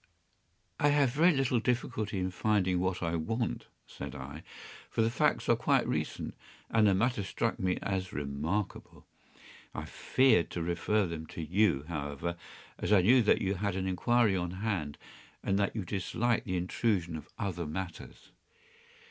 [0.79, 4.41] ”“I have very little difficulty in finding what I want,” said I,
[4.89, 6.33] “for the facts are quite recent,
[6.71, 9.05] and the matter struck me as remarkable.
[9.75, 12.35] I feared to refer them to you, however,
[12.79, 14.97] as I knew that you had an inquiry on hand,
[15.43, 18.31] and that you disliked the intrusion of other matters.